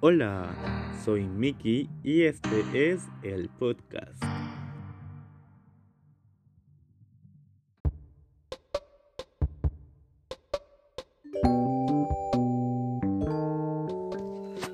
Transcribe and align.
Hola, 0.00 0.54
soy 1.04 1.24
Miki 1.26 1.90
y 2.04 2.22
este 2.22 2.92
es 2.92 3.08
el 3.24 3.48
podcast. 3.48 4.22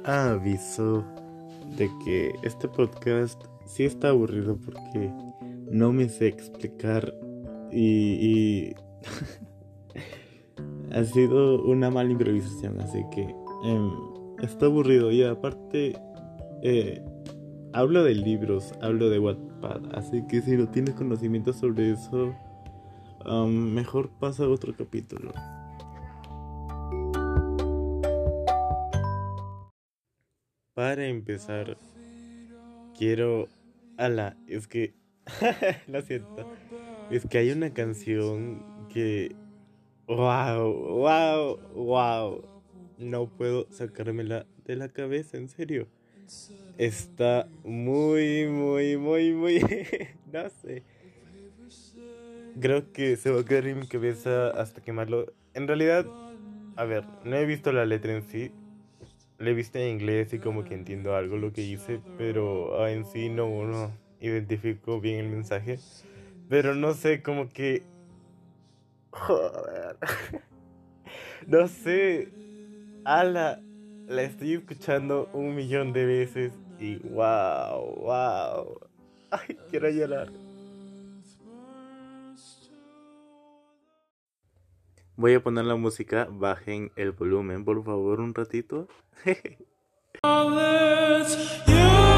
Aviso 0.04 1.02
de 1.78 1.90
que 2.04 2.34
este 2.42 2.68
podcast 2.68 3.42
sí 3.64 3.84
está 3.84 4.10
aburrido 4.10 4.58
porque 4.58 5.10
no 5.70 5.90
me 5.94 6.10
sé 6.10 6.26
explicar 6.26 7.14
y, 7.72 8.74
ha 10.92 11.02
sido 11.02 11.64
una 11.64 11.88
mala 11.88 12.10
improvisación, 12.10 12.78
así 12.82 13.02
que 13.10 13.22
em, 13.64 13.90
está 14.44 14.66
aburrido 14.66 15.10
y 15.10 15.22
aparte 15.22 15.96
eh, 16.62 17.02
hablo 17.72 18.04
de 18.04 18.14
libros, 18.14 18.72
hablo 18.80 19.10
de 19.10 19.18
Wattpad, 19.18 19.94
así 19.94 20.24
que 20.26 20.40
si 20.40 20.56
no 20.56 20.68
tienes 20.68 20.94
conocimiento 20.94 21.52
sobre 21.52 21.90
eso, 21.90 22.34
mejor 23.46 24.10
pasa 24.20 24.44
a 24.44 24.48
otro 24.48 24.74
capítulo. 24.76 25.32
Para 30.74 31.06
empezar, 31.06 31.76
quiero... 32.98 33.48
Ala, 33.96 34.36
es 34.48 34.66
que... 34.66 34.94
Lo 35.86 36.02
siento. 36.02 36.50
Es 37.10 37.26
que 37.26 37.38
hay 37.38 37.50
una 37.50 37.72
canción 37.72 38.62
que... 38.88 39.34
¡Wow! 40.06 40.72
¡Wow! 40.72 41.58
¡Wow! 41.74 42.53
No 42.98 43.26
puedo 43.28 43.66
sacármela 43.70 44.46
de 44.64 44.76
la 44.76 44.88
cabeza, 44.88 45.36
en 45.36 45.48
serio. 45.48 45.88
Está 46.78 47.48
muy, 47.64 48.46
muy, 48.46 48.96
muy, 48.96 49.32
muy... 49.32 49.60
no 50.32 50.48
sé. 50.50 50.82
Creo 52.60 52.92
que 52.92 53.16
se 53.16 53.30
va 53.30 53.40
a 53.40 53.44
quedar 53.44 53.66
en 53.66 53.80
mi 53.80 53.86
cabeza 53.86 54.50
hasta 54.50 54.80
quemarlo. 54.80 55.32
En 55.54 55.66
realidad, 55.66 56.06
a 56.76 56.84
ver, 56.84 57.04
no 57.24 57.36
he 57.36 57.46
visto 57.46 57.72
la 57.72 57.84
letra 57.84 58.14
en 58.14 58.22
sí, 58.22 58.52
le 59.38 59.50
he 59.50 59.54
visto 59.54 59.78
en 59.78 59.88
inglés 59.88 60.32
y 60.32 60.38
como 60.38 60.64
que 60.64 60.74
entiendo 60.74 61.16
algo 61.16 61.36
lo 61.36 61.52
que 61.52 61.62
hice, 61.62 62.00
pero 62.16 62.80
ah, 62.82 62.90
en 62.90 63.04
sí 63.04 63.28
no, 63.28 63.64
no 63.64 63.90
identifico 64.20 65.00
bien 65.00 65.18
el 65.18 65.30
mensaje. 65.30 65.78
Pero 66.48 66.74
no 66.74 66.94
sé, 66.94 67.22
como 67.22 67.48
que... 67.48 67.82
Joder. 69.10 69.96
no 71.46 71.68
sé. 71.68 72.28
Ala, 73.04 73.60
la 74.06 74.22
estoy 74.22 74.54
escuchando 74.54 75.28
un 75.34 75.54
millón 75.54 75.92
de 75.92 76.06
veces 76.06 76.52
y 76.80 76.96
wow, 77.08 77.94
wow. 77.96 78.80
Ay, 79.30 79.58
quiero 79.70 79.90
llorar. 79.90 80.28
Voy 85.16 85.34
a 85.34 85.42
poner 85.42 85.66
la 85.66 85.76
música, 85.76 86.26
bajen 86.30 86.90
el 86.96 87.12
volumen 87.12 87.64
por 87.64 87.84
favor 87.84 88.20
un 88.20 88.34
ratito. 88.34 88.88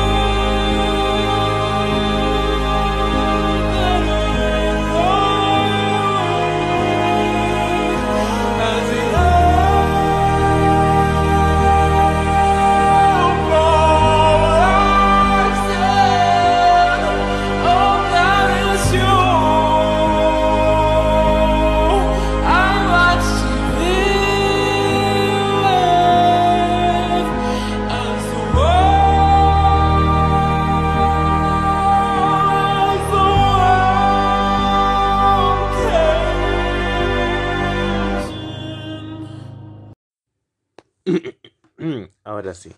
Ahora 42.47 42.55
sí. 42.55 42.71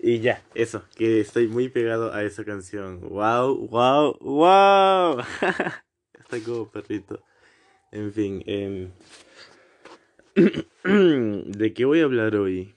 y 0.00 0.20
ya, 0.20 0.40
eso, 0.54 0.84
que 0.94 1.18
estoy 1.18 1.48
muy 1.48 1.68
pegado 1.68 2.12
a 2.12 2.22
esa 2.22 2.44
canción. 2.44 3.00
¡Wow! 3.00 3.66
¡Wow! 3.66 4.18
¡Wow! 4.20 5.24
estoy 6.20 6.42
como 6.42 6.70
perrito. 6.70 7.24
En 7.90 8.12
fin, 8.12 8.44
em, 8.46 8.92
¿de 11.50 11.74
qué 11.74 11.84
voy 11.86 11.98
a 12.02 12.04
hablar 12.04 12.36
hoy? 12.36 12.72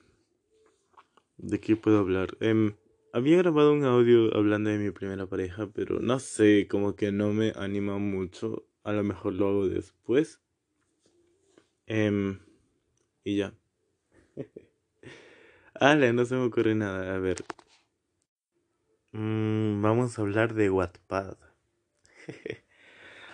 ¿De 1.37 1.59
qué 1.59 1.75
puedo 1.75 1.99
hablar? 1.99 2.35
Em, 2.39 2.73
había 3.13 3.37
grabado 3.37 3.73
un 3.73 3.85
audio 3.85 4.35
hablando 4.35 4.71
de 4.71 4.79
mi 4.79 4.89
primera 4.89 5.27
pareja, 5.27 5.69
pero 5.71 5.99
no 5.99 6.17
sé, 6.17 6.67
como 6.67 6.95
que 6.95 7.11
no 7.11 7.31
me 7.31 7.53
anima 7.55 7.99
mucho. 7.99 8.65
A 8.83 8.91
lo 8.91 9.03
mejor 9.03 9.33
lo 9.33 9.49
hago 9.49 9.67
después. 9.67 10.41
Em, 11.85 12.39
y 13.23 13.37
ya. 13.37 13.53
Ale, 15.81 16.13
no 16.13 16.25
se 16.25 16.35
me 16.35 16.43
ocurre 16.43 16.75
nada. 16.75 17.15
A 17.15 17.17
ver. 17.17 17.37
Mm, 19.13 19.81
vamos 19.81 20.17
a 20.17 20.21
hablar 20.21 20.53
de 20.53 20.69
Wattpad. 20.69 21.37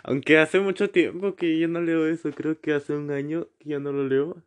Aunque 0.03 0.37
hace 0.37 0.61
mucho 0.61 0.89
tiempo 0.89 1.35
que 1.35 1.59
yo 1.59 1.67
no 1.67 1.81
leo 1.81 2.07
eso. 2.07 2.31
Creo 2.31 2.61
que 2.61 2.73
hace 2.73 2.93
un 2.93 3.11
año 3.11 3.49
que 3.59 3.71
yo 3.71 3.81
no 3.81 3.91
lo 3.91 4.07
leo. 4.07 4.41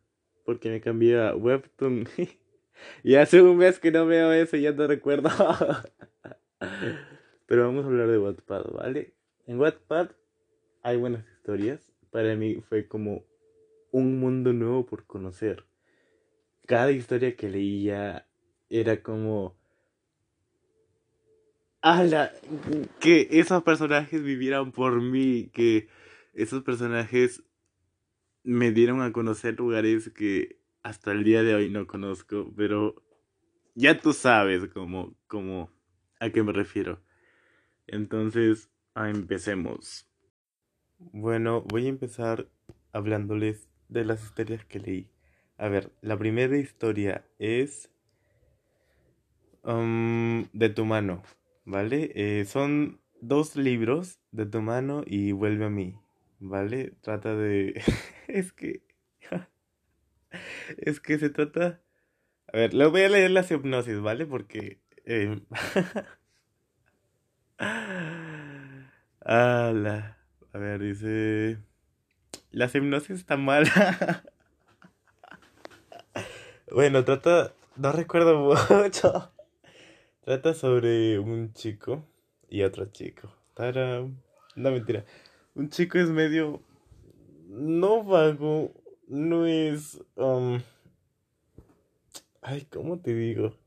Porque 0.45 0.71
me 0.71 0.81
cambié 0.81 1.21
a 1.21 1.35
Webtoon. 1.35 2.07
y 3.03 3.15
hace 3.15 3.39
un 3.39 3.57
mes 3.57 3.77
que 3.77 3.91
no 3.91 4.07
veo 4.07 4.33
eso 4.33 4.57
ya 4.57 4.71
no 4.71 4.87
recuerdo. 4.87 5.29
Pero 7.45 7.67
vamos 7.67 7.85
a 7.85 7.87
hablar 7.87 8.07
de 8.07 8.17
Wattpad, 8.17 8.63
¿vale? 8.71 9.13
En 9.45 9.59
Wattpad 9.59 10.09
hay 10.81 10.97
buenas 10.97 11.23
historias. 11.37 11.93
Para 12.09 12.35
mí 12.35 12.63
fue 12.67 12.87
como 12.87 13.23
un 13.91 14.19
mundo 14.19 14.53
nuevo 14.53 14.87
por 14.87 15.05
conocer 15.05 15.65
cada 16.71 16.93
historia 16.93 17.35
que 17.35 17.49
leía 17.49 18.25
era 18.69 19.03
como... 19.03 19.57
¡Hala! 21.81 22.31
Que 23.01 23.27
esos 23.29 23.61
personajes 23.63 24.23
vivieran 24.23 24.71
por 24.71 25.01
mí, 25.01 25.49
que 25.51 25.89
esos 26.33 26.63
personajes 26.63 27.43
me 28.43 28.71
dieron 28.71 29.01
a 29.01 29.11
conocer 29.11 29.59
lugares 29.59 30.11
que 30.11 30.61
hasta 30.81 31.11
el 31.11 31.25
día 31.25 31.43
de 31.43 31.55
hoy 31.55 31.69
no 31.69 31.87
conozco, 31.87 32.53
pero 32.55 33.03
ya 33.75 33.99
tú 33.99 34.13
sabes 34.13 34.69
cómo, 34.69 35.13
cómo, 35.27 35.69
a 36.21 36.29
qué 36.29 36.41
me 36.41 36.53
refiero. 36.53 37.01
Entonces, 37.85 38.69
empecemos. 38.95 40.07
Bueno, 40.99 41.63
voy 41.63 41.87
a 41.87 41.89
empezar 41.89 42.47
hablándoles 42.93 43.67
de 43.89 44.05
las 44.05 44.23
historias 44.23 44.63
que 44.63 44.79
leí. 44.79 45.11
A 45.61 45.69
ver, 45.69 45.91
la 46.01 46.17
primera 46.17 46.57
historia 46.57 47.23
es 47.37 47.91
um, 49.61 50.47
de 50.53 50.69
tu 50.69 50.85
mano, 50.85 51.21
¿vale? 51.65 52.11
Eh, 52.15 52.45
son 52.45 52.99
dos 53.21 53.55
libros 53.55 54.19
de 54.31 54.47
tu 54.47 54.59
mano 54.63 55.03
y 55.05 55.33
vuelve 55.33 55.65
a 55.65 55.69
mí, 55.69 55.99
¿vale? 56.39 56.95
Trata 57.01 57.35
de... 57.35 57.79
es 58.27 58.51
que... 58.53 58.81
es 60.77 60.99
que 60.99 61.19
se 61.19 61.29
trata... 61.29 61.79
A 62.51 62.57
ver, 62.57 62.73
lo 62.73 62.89
voy 62.89 63.03
a 63.03 63.09
leer 63.09 63.29
la 63.29 63.45
hipnosis, 63.47 63.99
¿vale? 63.99 64.25
Porque... 64.25 64.79
Eh... 65.05 65.41
A 69.19 69.71
ver, 70.53 70.79
dice... 70.79 71.59
La 72.49 72.65
hipnosis 72.65 73.11
está 73.11 73.37
mala. 73.37 74.23
Bueno, 76.73 77.03
trata. 77.03 77.53
No 77.75 77.91
recuerdo 77.91 78.55
mucho. 78.69 79.29
Trata 80.21 80.53
sobre 80.53 81.19
un 81.19 81.51
chico 81.51 82.05
y 82.49 82.61
otro 82.61 82.85
chico. 82.85 83.29
Tara. 83.53 83.99
No 84.55 84.71
mentira. 84.71 85.03
Un 85.53 85.69
chico 85.69 85.97
es 85.97 86.09
medio. 86.09 86.61
No 87.49 88.05
vago. 88.05 88.73
No 89.07 89.45
es. 89.45 90.01
Um... 90.15 90.61
Ay, 92.41 92.65
¿cómo 92.71 93.01
te 93.01 93.13
digo? 93.13 93.57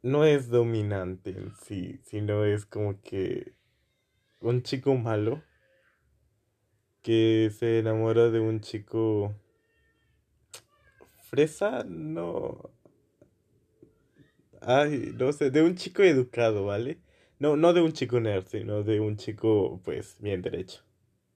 No 0.00 0.24
es 0.24 0.48
dominante 0.48 1.30
en 1.30 1.54
sí, 1.56 2.00
sino 2.04 2.46
es 2.46 2.64
como 2.64 3.02
que. 3.02 3.52
Un 4.40 4.62
chico 4.62 4.94
malo. 4.94 5.42
Que 7.02 7.52
se 7.54 7.80
enamora 7.80 8.30
de 8.30 8.40
un 8.40 8.62
chico 8.62 9.34
fresa, 11.24 11.84
no. 11.88 12.70
Ay, 14.60 15.12
no 15.18 15.32
sé, 15.32 15.50
de 15.50 15.62
un 15.62 15.74
chico 15.74 16.02
educado, 16.02 16.66
¿vale? 16.66 16.98
No, 17.38 17.56
no 17.56 17.72
de 17.72 17.82
un 17.82 17.92
chico 17.92 18.20
nerd, 18.20 18.46
sino 18.46 18.82
de 18.82 19.00
un 19.00 19.16
chico, 19.16 19.80
pues, 19.84 20.16
bien 20.20 20.42
derecho. 20.42 20.82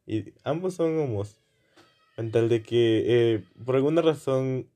Y 0.07 0.33
ambos 0.45 0.75
son 0.75 0.99
homos. 0.99 1.41
En 2.17 2.31
tal 2.33 2.49
de 2.49 2.63
que, 2.63 3.35
eh, 3.35 3.45
por 3.65 3.77
alguna 3.77 4.03
razón, 4.03 4.69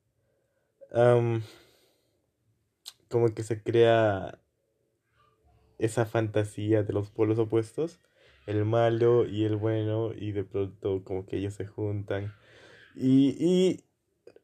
como 3.08 3.34
que 3.34 3.42
se 3.42 3.62
crea 3.62 4.38
esa 5.78 6.06
fantasía 6.06 6.82
de 6.82 6.92
los 6.92 7.10
polos 7.10 7.38
opuestos, 7.38 8.00
el 8.46 8.64
malo 8.64 9.26
y 9.26 9.44
el 9.44 9.56
bueno, 9.56 10.12
y 10.14 10.32
de 10.32 10.44
pronto 10.44 11.02
como 11.04 11.26
que 11.26 11.38
ellos 11.38 11.54
se 11.54 11.66
juntan. 11.66 12.34
Y, 12.94 13.36
y 13.38 13.84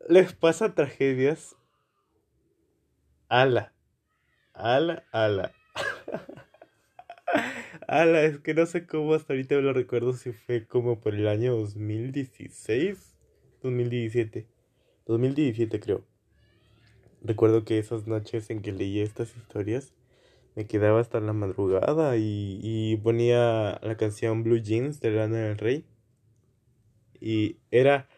les 0.06 0.32
pasa 0.32 0.74
tragedias. 0.74 1.56
Ala. 3.28 3.72
Ala, 4.54 5.04
ala. 5.12 5.52
ala, 7.86 8.22
es 8.22 8.38
que 8.38 8.54
no 8.54 8.66
sé 8.66 8.86
cómo 8.86 9.14
hasta 9.14 9.32
ahorita 9.32 9.56
me 9.56 9.62
lo 9.62 9.72
recuerdo 9.72 10.12
si 10.12 10.32
fue 10.32 10.66
como 10.66 11.00
por 11.00 11.14
el 11.14 11.28
año 11.28 11.56
2016, 11.56 13.16
2017. 13.62 14.46
2017 15.06 15.80
creo. 15.80 16.04
Recuerdo 17.22 17.64
que 17.64 17.78
esas 17.78 18.06
noches 18.06 18.50
en 18.50 18.62
que 18.62 18.72
leía 18.72 19.04
estas 19.04 19.36
historias 19.36 19.92
me 20.54 20.66
quedaba 20.66 21.00
hasta 21.00 21.20
la 21.20 21.32
madrugada 21.32 22.16
y, 22.16 22.58
y 22.62 22.96
ponía 22.96 23.78
la 23.82 23.96
canción 23.96 24.42
Blue 24.42 24.58
Jeans 24.58 25.00
de 25.00 25.10
Lana 25.10 25.36
del 25.36 25.58
Rey. 25.58 25.84
Y 27.20 27.58
era 27.70 28.08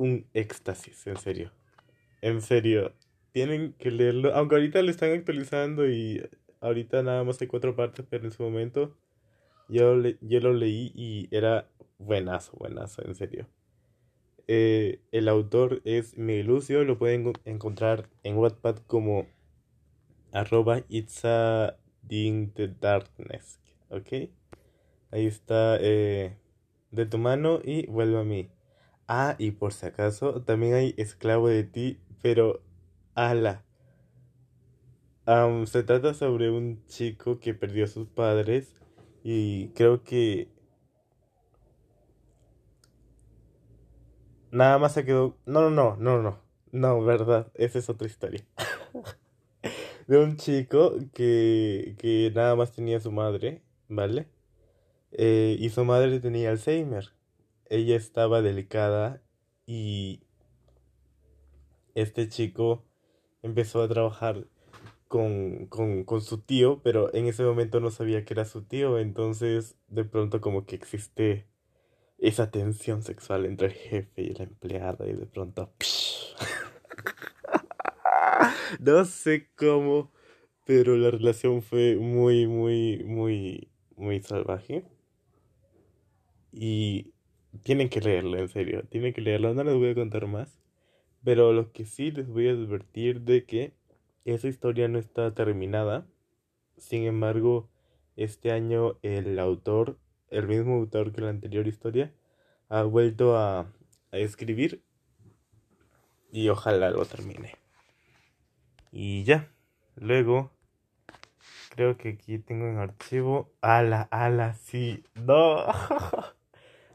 un 0.00 0.26
éxtasis, 0.32 1.06
en 1.06 1.18
serio. 1.18 1.52
En 2.22 2.40
serio. 2.40 2.92
Tienen 3.32 3.74
que 3.74 3.90
leerlo. 3.90 4.34
Aunque 4.34 4.54
ahorita 4.54 4.82
lo 4.82 4.90
están 4.90 5.12
actualizando 5.12 5.88
y 5.88 6.26
ahorita 6.60 7.02
nada 7.02 7.22
más 7.22 7.40
hay 7.40 7.46
cuatro 7.46 7.76
partes, 7.76 8.06
pero 8.08 8.24
en 8.24 8.32
su 8.32 8.42
momento 8.42 8.96
yo, 9.68 9.94
yo 10.22 10.40
lo 10.40 10.54
leí 10.54 10.90
y 10.94 11.28
era 11.30 11.68
buenazo, 11.98 12.56
buenazo, 12.58 13.06
en 13.06 13.14
serio. 13.14 13.46
Eh, 14.48 15.00
el 15.12 15.28
autor 15.28 15.82
es 15.84 16.16
Miguel 16.16 16.46
Lucio, 16.46 16.82
lo 16.84 16.98
pueden 16.98 17.32
encontrar 17.44 18.08
en 18.24 18.36
Wattpad 18.38 18.78
como 18.86 19.26
arroba 20.32 20.82
it's 20.88 21.24
a 21.24 21.76
the 22.08 22.74
darkness, 22.80 23.60
¿ok? 23.90 24.30
Ahí 25.12 25.26
está 25.26 25.76
eh, 25.80 26.36
de 26.90 27.06
tu 27.06 27.18
mano 27.18 27.60
y 27.62 27.86
vuelve 27.86 28.18
a 28.18 28.24
mí. 28.24 28.50
Ah, 29.12 29.34
y 29.38 29.50
por 29.50 29.72
si 29.72 29.86
acaso, 29.86 30.40
también 30.42 30.74
hay 30.74 30.94
esclavo 30.96 31.48
de 31.48 31.64
ti, 31.64 31.98
pero 32.22 32.62
ala. 33.16 33.64
se 35.66 35.82
trata 35.82 36.14
sobre 36.14 36.48
un 36.48 36.84
chico 36.86 37.40
que 37.40 37.52
perdió 37.52 37.86
a 37.86 37.88
sus 37.88 38.06
padres 38.06 38.72
y 39.24 39.70
creo 39.70 40.04
que 40.04 40.48
Nada 44.52 44.78
más 44.78 44.94
se 44.94 45.04
quedó. 45.04 45.36
No, 45.44 45.70
no, 45.70 45.70
no, 45.70 45.96
no, 45.96 46.22
no. 46.22 46.38
No, 46.70 47.02
verdad. 47.04 47.50
Esa 47.54 47.80
es 47.80 47.88
otra 47.88 48.06
historia. 48.06 48.44
de 50.06 50.18
un 50.18 50.36
chico 50.36 50.94
que, 51.14 51.96
que 51.98 52.30
nada 52.34 52.54
más 52.56 52.72
tenía 52.72 53.00
su 53.00 53.10
madre, 53.10 53.62
¿vale? 53.88 54.28
Eh, 55.12 55.56
y 55.58 55.70
su 55.70 55.84
madre 55.84 56.20
tenía 56.20 56.50
Alzheimer. 56.50 57.12
Ella 57.70 57.96
estaba 57.96 58.42
delicada 58.42 59.22
y 59.64 60.20
este 61.94 62.28
chico 62.28 62.84
empezó 63.42 63.82
a 63.82 63.88
trabajar 63.88 64.46
con, 65.08 65.66
con, 65.66 66.04
con 66.04 66.20
su 66.20 66.38
tío, 66.38 66.82
pero 66.82 67.14
en 67.14 67.26
ese 67.26 67.42
momento 67.44 67.80
no 67.80 67.90
sabía 67.90 68.24
que 68.24 68.34
era 68.34 68.44
su 68.44 68.62
tío, 68.62 68.98
entonces 68.98 69.76
de 69.88 70.04
pronto 70.04 70.40
como 70.40 70.66
que 70.66 70.76
existe 70.76 71.46
esa 72.18 72.50
tensión 72.50 73.02
sexual 73.02 73.46
entre 73.46 73.68
el 73.68 73.72
jefe 73.72 74.22
y 74.22 74.34
la 74.34 74.44
empleada 74.44 75.06
y 75.06 75.14
de 75.14 75.26
pronto... 75.26 75.72
no 78.80 79.04
sé 79.04 79.48
cómo, 79.56 80.12
pero 80.64 80.96
la 80.96 81.10
relación 81.10 81.62
fue 81.62 81.96
muy, 81.96 82.46
muy, 82.46 83.04
muy, 83.04 83.70
muy 83.96 84.20
salvaje. 84.22 84.84
Y 86.52 87.12
tienen 87.62 87.88
que 87.88 88.00
leerlo, 88.00 88.38
en 88.38 88.48
serio, 88.48 88.84
tienen 88.90 89.12
que 89.12 89.20
leerlo, 89.20 89.54
no 89.54 89.64
les 89.64 89.74
voy 89.74 89.90
a 89.90 89.94
contar 89.94 90.26
más. 90.26 90.58
Pero 91.24 91.52
lo 91.52 91.72
que 91.72 91.84
sí 91.84 92.10
les 92.10 92.28
voy 92.28 92.48
a 92.48 92.52
advertir 92.52 93.22
de 93.22 93.44
que 93.44 93.74
esa 94.24 94.48
historia 94.48 94.88
no 94.88 94.98
está 94.98 95.34
terminada. 95.34 96.06
Sin 96.78 97.04
embargo, 97.04 97.68
este 98.16 98.52
año 98.52 98.98
el 99.02 99.38
autor 99.38 99.98
el 100.30 100.46
mismo 100.46 100.76
autor 100.76 101.12
que 101.12 101.20
la 101.20 101.30
anterior 101.30 101.66
historia, 101.66 102.12
ha 102.68 102.82
vuelto 102.82 103.36
a, 103.36 103.66
escribir 104.12 104.82
y 106.32 106.48
ojalá 106.48 106.90
lo 106.90 107.04
termine. 107.04 107.54
Y 108.90 109.22
ya, 109.22 109.48
luego 109.94 110.50
creo 111.68 111.96
que 111.96 112.10
aquí 112.10 112.38
tengo 112.38 112.66
en 112.66 112.78
archivo. 112.78 113.52
Ala, 113.60 114.02
ala, 114.10 114.54
sí, 114.54 115.04
no. 115.14 115.64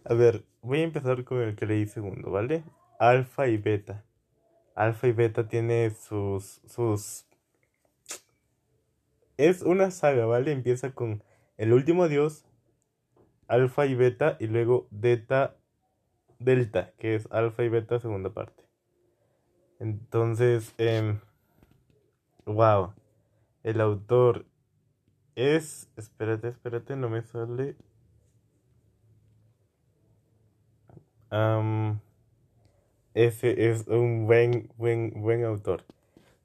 a 0.06 0.14
ver, 0.14 0.46
voy 0.62 0.80
a 0.80 0.84
empezar 0.84 1.24
con 1.24 1.42
el 1.42 1.56
que 1.56 1.66
leí 1.66 1.88
segundo, 1.88 2.30
¿vale? 2.30 2.64
Alfa 3.00 3.48
y 3.48 3.58
beta. 3.58 4.06
Alfa 4.76 5.08
y 5.08 5.12
beta 5.12 5.48
tiene 5.48 5.90
sus. 5.90 6.62
sus. 6.68 7.26
Es 9.38 9.64
una 9.64 9.92
saga, 9.92 10.26
¿vale? 10.26 10.52
Empieza 10.52 10.94
con 10.94 11.24
El 11.58 11.74
último 11.74 12.08
dios, 12.08 12.46
alfa 13.48 13.86
y 13.86 13.96
beta 13.96 14.38
y 14.40 14.48
luego 14.48 14.88
delta, 14.92 15.56
delta, 16.40 16.94
que 16.98 17.16
es 17.16 17.28
alfa 17.32 17.64
y 17.64 17.70
beta 17.70 18.00
segunda 18.00 18.30
parte. 18.30 18.64
Entonces, 19.80 20.74
wow, 22.46 22.94
el 23.64 23.82
autor 23.82 24.46
es, 25.36 25.90
espérate, 25.98 26.50
espérate, 26.50 26.96
no 26.96 27.10
me 27.10 27.24
sale. 27.24 27.76
Ese 33.14 33.70
es 33.70 33.88
un 33.88 34.26
buen, 34.28 34.72
buen, 34.78 35.22
buen 35.22 35.44
autor. 35.46 35.86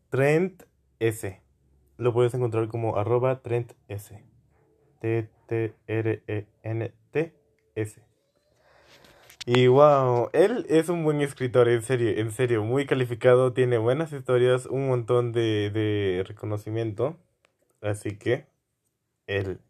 Trent 0.09 0.63
S. 0.99 1.41
Lo 1.97 2.13
puedes 2.13 2.35
encontrar 2.35 2.69
como 2.69 2.97
arroba 2.97 3.43
Trent 3.43 3.73
S. 3.89 4.23
T-R-E-N-T-S. 5.01 5.71
Y 9.47 9.67
wow, 9.69 10.29
él 10.33 10.67
es 10.69 10.91
un 10.91 11.03
buen 11.03 11.23
escritor, 11.23 11.69
en 11.69 11.83
serio, 11.83 12.11
en 12.11 12.31
serio, 12.31 12.63
muy 12.63 12.85
calificado, 12.87 13.55
tiene 13.55 13.79
buenas 13.79 14.13
historias, 14.13 14.67
un 14.67 14.89
montón 14.89 15.33
de, 15.33 15.71
de 15.71 16.25
reconocimiento. 16.27 17.17
Así 17.81 18.17
que, 18.19 18.47
él. 19.27 19.61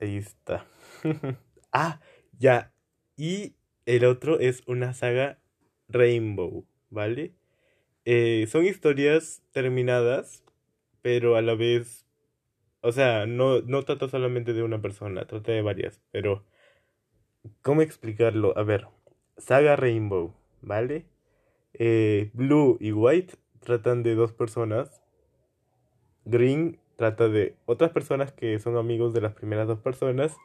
Ahí 0.00 0.18
está. 0.18 0.66
ah, 1.72 2.00
ya. 2.38 2.72
Y 3.16 3.56
el 3.86 4.04
otro 4.04 4.40
es 4.40 4.62
una 4.66 4.94
saga 4.94 5.38
Rainbow, 5.88 6.66
¿vale? 6.90 7.34
Eh, 8.04 8.46
son 8.48 8.64
historias 8.66 9.42
terminadas, 9.52 10.44
pero 11.02 11.36
a 11.36 11.42
la 11.42 11.54
vez 11.54 12.04
o 12.84 12.92
sea, 12.92 13.24
no, 13.24 13.62
no 13.62 13.82
trata 13.82 14.08
solamente 14.08 14.52
de 14.52 14.62
una 14.62 14.82
persona, 14.82 15.26
trata 15.26 15.52
de 15.52 15.62
varias, 15.62 16.02
pero 16.10 16.44
¿cómo 17.62 17.80
explicarlo? 17.80 18.52
A 18.58 18.62
ver, 18.62 18.88
Saga 19.38 19.74
Rainbow, 19.74 20.34
¿vale? 20.60 21.06
Eh, 21.72 22.30
Blue 22.34 22.76
y 22.80 22.92
White 22.92 23.36
tratan 23.60 24.02
de 24.02 24.14
dos 24.14 24.34
personas. 24.34 25.00
Green 26.26 26.78
trata 26.96 27.30
de 27.30 27.56
otras 27.64 27.90
personas 27.90 28.32
que 28.32 28.58
son 28.58 28.76
amigos 28.76 29.14
de 29.14 29.22
las 29.22 29.32
primeras 29.32 29.66
dos 29.66 29.78
personas. 29.78 30.36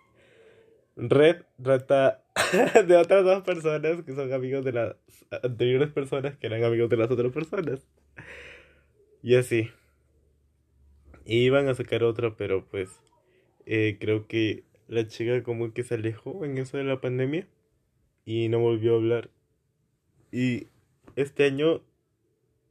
Red 1.00 1.44
trata 1.62 2.24
de 2.88 2.98
otras 2.98 3.24
dos 3.24 3.44
personas 3.44 4.03
que 4.03 4.13
son 4.13 4.34
amigos 4.34 4.65
de 4.65 4.74
las 4.74 4.96
anteriores 5.44 5.91
personas 5.91 6.38
que 6.38 6.48
eran 6.48 6.63
amigos 6.63 6.89
de 6.89 6.98
las 6.98 7.10
otras 7.10 7.32
personas. 7.32 7.88
Y 9.24 9.36
así 9.36 9.70
iban 11.25 11.68
a 11.68 11.75
sacar 11.75 12.03
otra, 12.03 12.36
pero 12.36 12.65
pues 12.65 12.89
eh, 13.65 13.98
creo 14.00 14.27
que 14.27 14.63
la 14.88 15.08
chica 15.08 15.44
como 15.44 15.74
que 15.74 15.84
se 15.84 15.96
alejó 15.96 16.44
en 16.44 16.58
eso 16.58 16.77
de 16.77 16.84
la 16.84 17.00
pandemia 17.01 17.48
y 18.25 18.50
no 18.50 18.60
volvió 18.60 18.94
a 18.94 18.98
hablar. 18.98 19.29
Y 20.32 20.68
este 21.15 21.46
año, 21.46 21.82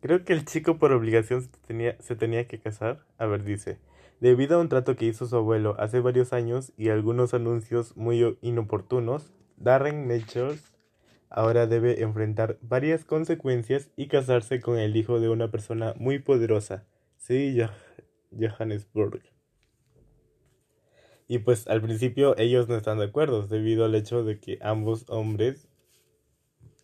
creo 0.00 0.24
que 0.24 0.34
el 0.34 0.44
chico 0.44 0.76
por 0.76 0.92
obligación 0.92 1.40
se 1.40 1.48
tenía, 1.66 1.96
se 2.00 2.14
tenía 2.14 2.46
que 2.46 2.58
casar. 2.58 3.06
A 3.16 3.24
ver, 3.24 3.42
dice. 3.44 3.78
Debido 4.20 4.58
a 4.58 4.60
un 4.60 4.68
trato 4.68 4.96
que 4.96 5.06
hizo 5.06 5.26
su 5.26 5.36
abuelo 5.36 5.76
hace 5.78 6.00
varios 6.00 6.34
años 6.34 6.72
y 6.76 6.90
algunos 6.90 7.32
anuncios 7.34 7.96
muy 7.96 8.36
inoportunos, 8.42 9.32
Darren 9.56 10.08
Natures 10.08 10.71
ahora 11.32 11.66
debe 11.66 12.02
enfrentar 12.02 12.58
varias 12.60 13.04
consecuencias 13.04 13.90
y 13.96 14.08
casarse 14.08 14.60
con 14.60 14.78
el 14.78 14.96
hijo 14.96 15.18
de 15.18 15.30
una 15.30 15.50
persona 15.50 15.94
muy 15.96 16.18
poderosa. 16.18 16.84
Sí, 17.16 17.58
Johannesburg. 18.38 19.22
Y 21.28 21.38
pues 21.38 21.66
al 21.68 21.80
principio 21.80 22.36
ellos 22.36 22.68
no 22.68 22.76
están 22.76 22.98
de 22.98 23.06
acuerdo 23.06 23.46
debido 23.46 23.86
al 23.86 23.94
hecho 23.94 24.22
de 24.22 24.38
que 24.38 24.58
ambos 24.60 25.06
hombres, 25.08 25.68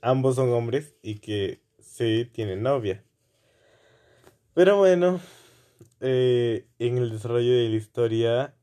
ambos 0.01 0.37
son 0.37 0.49
hombres 0.51 0.95
y 1.03 1.19
que 1.19 1.61
sí 1.79 2.25
tienen 2.33 2.63
novia. 2.63 3.05
Pero 4.55 4.79
bueno, 4.79 5.21
eh, 6.01 6.67
en 6.79 6.97
el 6.97 7.11
desarrollo 7.11 7.53
de 7.53 7.69
la 7.69 7.77
historia, 7.77 8.55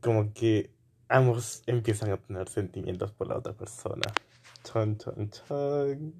como 0.00 0.32
que 0.32 0.74
ambos 1.08 1.62
empiezan 1.66 2.10
a 2.10 2.16
tener 2.16 2.48
sentimientos 2.48 3.12
por 3.12 3.28
la 3.28 3.36
otra 3.36 3.52
persona. 3.52 4.02
Chon, 4.66 4.98
chon, 4.98 5.30
chon. 5.30 6.12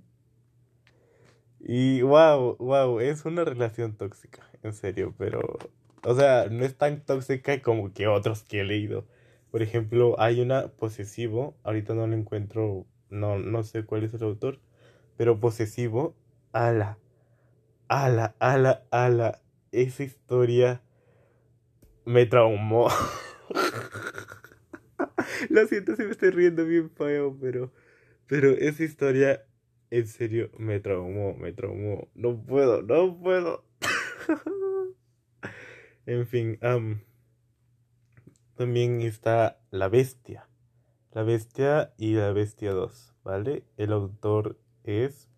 Y 1.58 2.02
wow, 2.02 2.56
wow, 2.58 3.00
es 3.00 3.24
una 3.24 3.44
relación 3.44 3.96
tóxica, 3.96 4.48
en 4.62 4.72
serio, 4.72 5.14
pero, 5.18 5.40
o 6.04 6.14
sea, 6.14 6.46
no 6.48 6.64
es 6.64 6.78
tan 6.78 7.00
tóxica 7.00 7.60
como 7.60 7.92
que 7.92 8.06
otros 8.06 8.44
que 8.44 8.60
he 8.60 8.64
leído. 8.64 9.04
Por 9.50 9.62
ejemplo, 9.62 10.14
hay 10.20 10.40
una 10.40 10.68
posesivo, 10.68 11.56
ahorita 11.64 11.94
no 11.94 12.06
lo 12.06 12.14
encuentro, 12.14 12.86
no, 13.10 13.40
no 13.40 13.64
sé 13.64 13.84
cuál 13.84 14.04
es 14.04 14.14
el 14.14 14.22
autor, 14.22 14.60
pero 15.16 15.40
posesivo, 15.40 16.14
ala, 16.52 16.98
ala, 17.88 18.36
ala, 18.38 18.84
ala, 18.92 19.42
esa 19.72 20.04
historia 20.04 20.82
me 22.04 22.26
traumó. 22.26 22.88
Lo 25.50 25.66
siento 25.66 25.96
si 25.96 26.04
me 26.04 26.12
estoy 26.12 26.30
riendo 26.30 26.64
bien 26.64 26.90
feo, 26.90 27.36
pero, 27.40 27.72
pero 28.26 28.50
esa 28.50 28.84
historia 28.84 29.44
en 29.90 30.06
serio 30.06 30.50
me 30.58 30.80
traumó, 30.80 31.34
me 31.34 31.52
traumó. 31.52 32.08
No 32.14 32.42
puedo, 32.42 32.82
no 32.82 33.18
puedo. 33.18 33.64
en 36.06 36.26
fin, 36.26 36.58
también 38.56 39.00
está 39.02 39.60
La 39.70 39.88
Bestia. 39.88 40.48
La 41.12 41.22
Bestia 41.22 41.94
y 41.96 42.14
La 42.14 42.32
Bestia 42.32 42.72
2, 42.72 43.14
¿vale? 43.22 43.64
El 43.76 43.92
autor 43.92 44.58
es... 44.84 45.30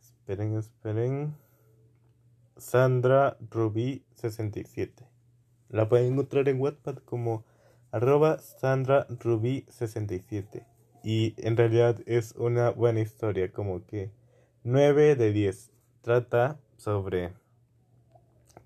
Esperen, 0.00 0.56
esperen. 0.56 1.36
Sandra 2.56 3.36
Rubí 3.50 4.04
67. 4.14 5.08
La 5.68 5.88
pueden 5.88 6.12
encontrar 6.12 6.48
en 6.48 6.60
Wattpad 6.60 6.98
como 6.98 7.44
arroba 7.90 8.38
Sandra 8.38 9.06
Rubí 9.08 9.64
67. 9.68 10.66
Y 11.02 11.34
en 11.38 11.56
realidad 11.56 12.00
es 12.06 12.34
una 12.36 12.70
buena 12.70 13.00
historia, 13.00 13.50
como 13.50 13.84
que 13.86 14.10
9 14.64 15.16
de 15.16 15.32
10. 15.32 15.72
Trata 16.02 16.60
sobre 16.76 17.32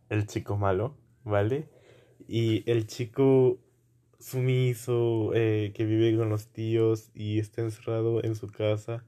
el 0.08 0.26
chico 0.26 0.56
malo, 0.56 0.96
¿vale? 1.24 1.68
Y 2.28 2.68
el 2.70 2.86
chico 2.86 3.58
sumiso 4.18 5.32
eh, 5.34 5.72
que 5.74 5.84
vive 5.84 6.16
con 6.16 6.28
los 6.28 6.48
tíos 6.48 7.10
y 7.14 7.38
está 7.38 7.62
encerrado 7.62 8.22
en 8.22 8.34
su 8.34 8.48
casa. 8.48 9.04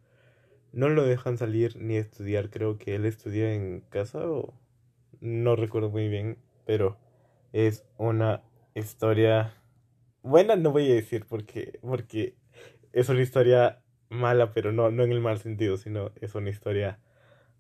No 0.73 0.89
lo 0.89 1.05
dejan 1.05 1.39
salir 1.39 1.77
ni 1.77 1.97
estudiar, 1.97 2.51
creo 2.51 2.79
que 2.79 2.95
él 2.95 3.05
estudia 3.05 3.55
en 3.55 3.81
casa 3.89 4.31
o 4.31 4.55
no 5.21 5.57
recuerdo 5.57 5.91
muy 5.91 6.09
bien, 6.09 6.39
pero 6.67 6.99
es 7.53 7.85
una 7.97 8.43
historia 8.75 9.55
buena, 10.23 10.57
no 10.57 10.71
voy 10.71 10.91
a 10.91 10.95
decir 10.95 11.25
porque, 11.29 11.79
porque 11.83 12.35
es 12.93 13.09
una 13.09 13.23
historia 13.23 13.83
mala, 14.09 14.53
pero 14.53 14.73
no, 14.73 14.91
no 14.91 15.05
en 15.05 15.13
el 15.13 15.21
mal 15.21 15.39
sentido, 15.39 15.77
sino 15.77 16.13
es 16.21 16.35
una 16.35 16.51
historia 16.51 16.99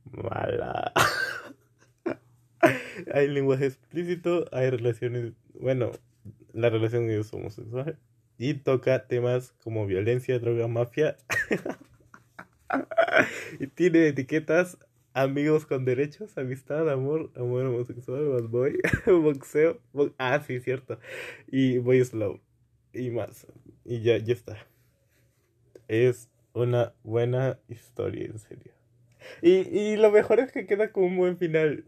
mala. 0.04 0.92
hay 3.12 3.28
lenguaje 3.28 3.66
explícito, 3.66 4.47
hay 4.52 4.70
relaciones, 4.70 5.32
bueno, 5.54 5.92
la 6.52 6.70
relación 6.70 7.11
es 7.11 7.32
homosexual 7.32 7.99
y 8.38 8.54
toca 8.54 9.06
temas 9.06 9.52
como 9.62 9.87
violencia, 9.87 10.38
droga, 10.38 10.68
mafia. 10.68 11.16
y 13.61 13.66
tiene 13.66 14.08
etiquetas 14.08 14.78
amigos 15.14 15.66
con 15.66 15.85
derechos, 15.85 16.37
amistad, 16.38 16.88
amor, 16.90 17.32
amor 17.35 17.66
homosexual, 17.66 18.28
bad 18.28 18.49
boy, 18.49 18.78
boxeo, 19.06 19.80
ah, 20.18 20.40
sí, 20.47 20.61
cierto, 20.61 20.99
y 21.49 21.78
voy 21.78 22.04
slow, 22.04 22.40
y 22.92 23.11
más, 23.11 23.47
y 23.85 24.02
ya, 24.02 24.18
ya 24.18 24.32
está. 24.32 24.56
Es 25.88 26.30
una 26.52 26.92
buena 27.02 27.59
historia, 27.68 28.26
en 28.26 28.38
serio. 28.38 28.73
Y, 29.42 29.50
y 29.50 29.97
lo 29.97 30.11
mejor 30.11 30.40
es 30.40 30.52
que 30.52 30.66
queda 30.66 30.92
con 30.92 31.04
un 31.04 31.16
buen 31.16 31.37
final. 31.37 31.85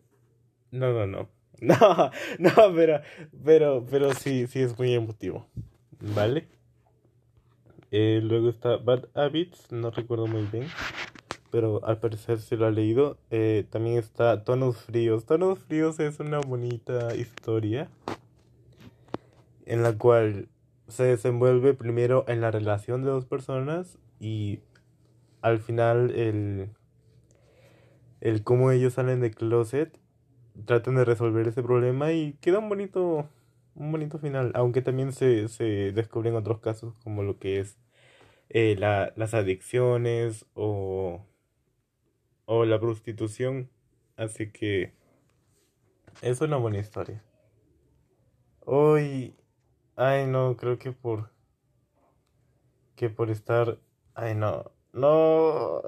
No, 0.71 0.93
no, 0.93 1.07
no. 1.07 1.29
No, 1.63 2.11
no, 2.39 2.75
pero, 2.75 3.03
pero, 3.45 3.87
pero 3.91 4.15
sí, 4.15 4.47
sí 4.47 4.61
es 4.61 4.79
muy 4.79 4.95
emotivo. 4.95 5.47
¿Vale? 6.01 6.49
Eh, 7.91 8.21
luego 8.23 8.49
está 8.49 8.79
Bad 8.79 9.09
Habits, 9.15 9.71
no 9.71 9.91
recuerdo 9.91 10.27
muy 10.27 10.47
bien 10.47 10.69
pero 11.51 11.85
al 11.85 11.99
parecer 11.99 12.41
se 12.41 12.57
lo 12.57 12.67
ha 12.67 12.71
leído. 12.71 13.19
Eh, 13.31 13.67
también 13.71 13.99
está 13.99 14.45
Tonos 14.45 14.77
Fríos. 14.79 15.27
Tonos 15.27 15.59
Fríos 15.59 15.99
es 16.01 16.21
una 16.21 16.39
bonita 16.39 17.15
historia 17.15 17.89
en 19.67 19.83
la 19.83 19.97
cual 19.97 20.49
se 20.91 21.05
desenvuelve 21.05 21.75
primero 21.75 22.25
en 22.29 22.41
la 22.41 22.51
relación 22.51 23.03
de 23.03 23.11
dos 23.11 23.27
personas 23.27 23.99
y 24.21 24.61
al 25.43 25.61
final 25.61 26.11
el, 26.13 26.71
el 28.21 28.43
cómo 28.45 28.71
ellos 28.71 28.95
salen 28.95 29.21
de 29.21 29.31
closet 29.31 29.99
tratan 30.67 30.97
de 30.97 31.05
resolver 31.05 31.49
ese 31.49 31.63
problema 31.63 32.13
y 32.13 32.35
queda 32.41 32.59
un 32.59 32.69
bonito 32.69 33.29
un 33.75 33.93
bonito 33.93 34.19
final 34.19 34.53
aunque 34.55 34.83
también 34.83 35.13
se, 35.13 35.49
se 35.49 35.93
descubren 35.93 36.35
otros 36.35 36.61
casos 36.61 36.95
como 37.05 37.23
lo 37.23 37.39
que 37.39 37.61
es 37.61 37.79
eh, 38.51 38.77
la, 38.79 39.13
las 39.17 39.35
adicciones 39.35 40.47
o 40.55 41.25
o 42.51 42.65
la 42.65 42.81
prostitución. 42.81 43.71
Así 44.17 44.51
que 44.51 44.93
es 46.21 46.41
una 46.41 46.57
buena 46.57 46.79
historia. 46.79 47.23
Hoy, 48.67 49.35
ay 50.01 50.27
no, 50.27 50.57
creo 50.57 50.79
que 50.79 50.93
por 50.93 51.31
que 52.97 53.11
por 53.11 53.31
estar, 53.31 53.79
ay 54.15 54.35
no, 54.35 54.73
no, 54.93 55.83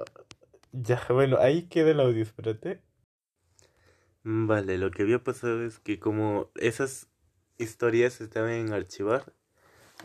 ya, 0.71 1.01
bueno, 1.09 1.37
ahí 1.39 1.63
queda 1.63 1.91
el 1.91 1.99
audio, 1.99 2.21
espérate. 2.23 2.81
Vale, 4.23 4.77
lo 4.77 4.91
que 4.91 5.03
había 5.03 5.23
pasado 5.23 5.63
es 5.65 5.79
que 5.79 5.99
como 5.99 6.49
esas 6.55 7.09
historias 7.57 8.21
estaban 8.21 8.51
en 8.51 8.73
archivar, 8.73 9.33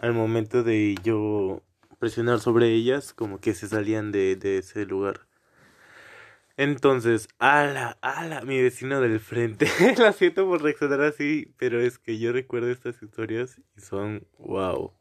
al 0.01 0.15
momento 0.15 0.63
de 0.65 0.97
yo 1.05 1.63
presionar 2.01 2.41
sobre 2.41 2.69
ellas, 2.75 3.13
como 3.15 3.41
que 3.41 3.55
se 3.55 3.69
salían 3.69 4.13
de, 4.13 4.37
de 4.37 4.59
ese 4.59 4.87
lugar. 4.87 5.28
Entonces, 6.59 7.29
ala, 7.39 7.99
ala, 8.01 8.41
mi 8.41 8.61
vecino 8.61 9.01
del 9.01 9.21
frente. 9.21 9.69
Lo 9.97 10.13
siento 10.13 10.45
por 10.45 10.61
reaccionar 10.61 11.03
así, 11.03 11.55
pero 11.57 11.81
es 11.81 12.01
que 12.01 12.19
yo 12.19 12.33
recuerdo 12.33 12.69
estas 12.69 13.01
historias 13.01 13.61
y 13.77 13.81
son 13.81 14.27
wow. 14.39 14.93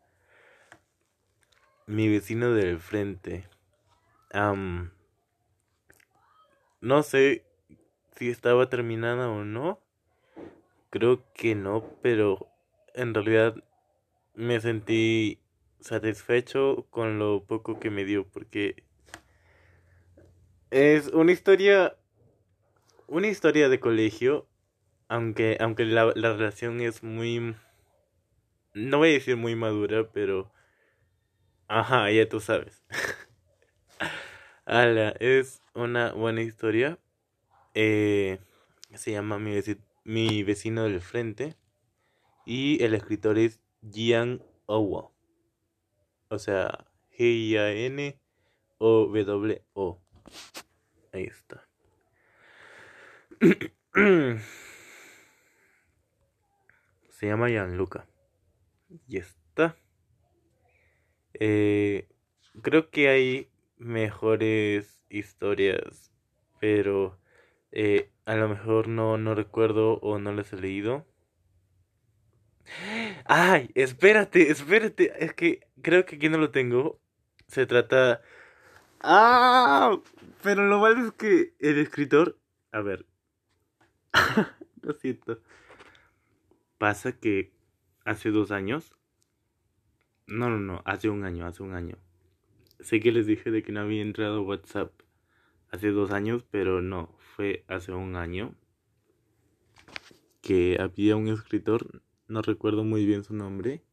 Mi 1.88 2.10
vecino 2.10 2.52
del 2.52 2.80
frente. 2.80 3.50
no 6.80 7.02
sé 7.02 7.44
si 8.18 8.30
estaba 8.30 8.70
terminada 8.70 9.28
o 9.28 9.44
no, 9.44 9.82
creo 10.92 11.24
que 11.34 11.56
no, 11.56 11.84
pero 12.04 12.52
en 12.94 13.16
realidad 13.16 13.56
me 14.36 14.60
sentí 14.60 15.40
satisfecho 15.80 16.86
con 16.92 17.18
lo 17.18 17.46
poco 17.46 17.80
que 17.80 17.90
me 17.90 18.06
dio 18.06 18.28
porque 18.28 18.87
es 20.72 21.08
una 21.08 21.32
historia 21.32 21.96
una 23.08 23.28
historia 23.28 23.70
de 23.70 23.80
colegio 23.80 24.48
aunque 25.08 25.58
aunque 25.60 25.86
la, 25.86 26.12
la 26.16 26.34
relación 26.34 26.82
es 26.82 27.04
muy 27.04 27.56
no 28.74 28.98
voy 28.98 29.10
a 29.10 29.14
decir 29.14 29.38
muy 29.38 29.56
madura 29.56 30.10
pero 30.12 30.52
ajá 31.68 32.12
ya 32.12 32.28
tú 32.28 32.40
sabes 32.40 32.84
es 35.20 35.62
una 35.74 36.14
buena 36.14 36.42
historia 36.42 37.00
eh, 37.74 38.40
se 38.94 39.12
llama 39.12 39.38
mi, 39.38 39.60
mi 40.04 40.44
vecino 40.44 40.86
del 40.86 41.02
frente 41.02 41.56
y 42.46 42.82
el 42.84 42.94
escritor 42.94 43.38
es 43.38 43.60
Gian 43.82 44.42
Owo. 44.66 45.14
O 46.30 46.40
sea, 46.40 46.86
G-I-A-N-O-W-O. 47.12 48.18
Ahí 51.14 51.24
está. 51.24 51.68
Se 57.10 57.28
llama 57.28 57.50
Gianluca. 57.50 58.08
Y 59.08 59.18
está. 59.18 59.76
Eh, 61.34 62.08
creo 62.62 62.90
que 62.90 63.10
hay 63.10 63.50
mejores 63.78 65.02
historias, 65.10 66.12
pero 66.60 67.20
eh, 67.72 68.12
a 68.26 68.36
lo 68.36 68.50
mejor 68.50 68.88
no, 68.88 69.18
no 69.18 69.36
recuerdo 69.36 70.00
o 70.00 70.20
no 70.20 70.32
las 70.34 70.54
he 70.54 70.58
leído. 70.58 71.06
Ay, 73.26 73.72
espérate, 73.76 74.52
espérate. 74.52 75.14
Es 75.24 75.34
que 75.34 75.68
creo 75.82 76.06
que 76.06 76.16
aquí 76.18 76.30
no 76.30 76.38
lo 76.38 76.52
tengo. 76.52 77.00
Se 77.48 77.66
trata... 77.66 78.22
Ah, 79.02 80.00
pero 80.44 80.68
lo 80.68 80.80
malo 80.80 81.08
es 81.08 81.12
que 81.14 81.54
el 81.60 81.78
escritor... 81.80 82.38
A 82.72 82.82
ver. 82.82 83.06
lo 84.82 84.94
siento. 84.94 85.42
Pasa 86.78 87.14
que 87.14 87.54
hace 88.06 88.32
dos 88.32 88.52
años... 88.52 88.94
No, 90.26 90.50
no, 90.50 90.60
no, 90.60 90.82
hace 90.84 91.10
un 91.10 91.24
año, 91.24 91.46
hace 91.46 91.64
un 91.64 91.74
año. 91.74 91.98
Sé 92.80 93.00
que 93.00 93.12
les 93.12 93.26
dije 93.26 93.50
de 93.50 93.64
que 93.64 93.72
no 93.72 93.80
había 93.80 94.02
entrado 94.02 94.44
WhatsApp 94.44 94.92
hace 95.72 95.92
dos 95.92 96.12
años, 96.12 96.44
pero 96.50 96.82
no, 96.82 97.16
fue 97.36 97.64
hace 97.68 97.94
un 97.94 98.16
año 98.16 98.54
que 100.42 100.78
había 100.80 101.16
un 101.16 101.28
escritor, 101.28 102.02
no 102.28 102.42
recuerdo 102.42 102.84
muy 102.84 103.06
bien 103.06 103.24
su 103.24 103.34
nombre, 103.34 103.84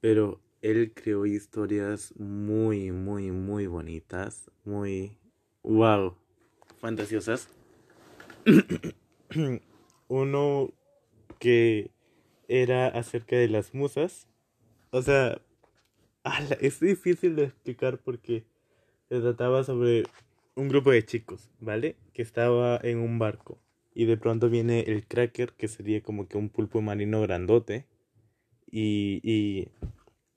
pero 0.00 0.40
él 0.62 0.92
creó 0.94 1.26
historias 1.26 2.14
muy, 2.18 2.92
muy, 2.92 3.30
muy 3.30 3.66
bonitas, 3.66 4.50
muy, 4.64 5.16
wow, 5.62 6.16
fantasiosas. 6.80 7.48
Uno 10.08 10.72
que 11.38 11.90
era 12.48 12.88
acerca 12.88 13.36
de 13.36 13.48
las 13.48 13.74
musas. 13.74 14.28
O 14.90 15.02
sea, 15.02 15.40
es 16.60 16.80
difícil 16.80 17.36
de 17.36 17.44
explicar 17.44 17.98
porque 17.98 18.44
se 19.08 19.20
trataba 19.20 19.64
sobre 19.64 20.04
un 20.54 20.68
grupo 20.68 20.90
de 20.90 21.04
chicos, 21.04 21.48
¿vale? 21.60 21.96
Que 22.12 22.22
estaba 22.22 22.78
en 22.82 22.98
un 22.98 23.18
barco. 23.18 23.58
Y 23.94 24.04
de 24.04 24.16
pronto 24.16 24.50
viene 24.50 24.80
el 24.80 25.06
cracker, 25.06 25.52
que 25.52 25.68
sería 25.68 26.02
como 26.02 26.28
que 26.28 26.38
un 26.38 26.48
pulpo 26.48 26.80
marino 26.80 27.20
grandote. 27.22 27.86
Y, 28.70 29.20
y 29.22 29.68